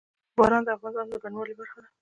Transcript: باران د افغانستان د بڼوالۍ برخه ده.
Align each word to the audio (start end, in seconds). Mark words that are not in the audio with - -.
باران 0.37 0.61
د 0.65 0.69
افغانستان 0.77 1.05
د 1.09 1.13
بڼوالۍ 1.23 1.53
برخه 1.59 1.77
ده. 1.83 1.87